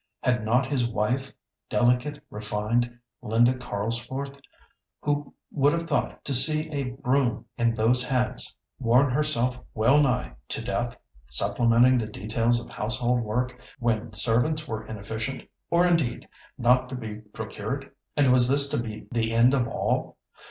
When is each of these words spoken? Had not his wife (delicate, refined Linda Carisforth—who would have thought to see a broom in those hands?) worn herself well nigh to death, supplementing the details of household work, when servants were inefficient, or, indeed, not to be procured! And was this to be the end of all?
Had 0.23 0.43
not 0.43 0.65
his 0.65 0.89
wife 0.89 1.31
(delicate, 1.69 2.23
refined 2.31 2.97
Linda 3.21 3.53
Carisforth—who 3.53 5.31
would 5.51 5.73
have 5.73 5.83
thought 5.87 6.25
to 6.25 6.33
see 6.33 6.71
a 6.71 6.85
broom 6.89 7.45
in 7.55 7.75
those 7.75 8.03
hands?) 8.03 8.55
worn 8.79 9.11
herself 9.11 9.61
well 9.75 10.01
nigh 10.01 10.33
to 10.47 10.63
death, 10.65 10.97
supplementing 11.29 11.99
the 11.99 12.07
details 12.07 12.59
of 12.59 12.71
household 12.73 13.21
work, 13.21 13.61
when 13.77 14.11
servants 14.13 14.67
were 14.67 14.87
inefficient, 14.87 15.43
or, 15.69 15.85
indeed, 15.85 16.27
not 16.57 16.89
to 16.89 16.95
be 16.95 17.17
procured! 17.19 17.91
And 18.17 18.31
was 18.31 18.47
this 18.47 18.69
to 18.69 18.81
be 18.81 19.05
the 19.11 19.31
end 19.33 19.53
of 19.53 19.67
all? 19.67 20.17